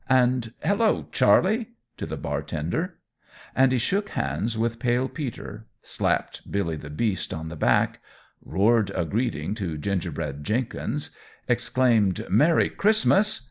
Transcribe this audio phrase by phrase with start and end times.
[0.09, 2.97] and "Hello, Charlie!" to the bartender;
[3.55, 8.01] and he shook hands with Pale Peter, slapped Billy the Beast on the back,
[8.43, 11.11] roared a greeting to Gingerbread Jenkins,
[11.47, 13.39] exclaimed "Merry Christmas!"